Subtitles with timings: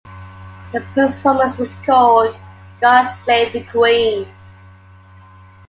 [0.73, 2.35] The performance was called
[2.79, 4.25] God Save the Queen!